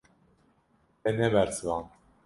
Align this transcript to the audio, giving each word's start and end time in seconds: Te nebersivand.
Te 1.03 1.15
nebersivand. 1.21 1.95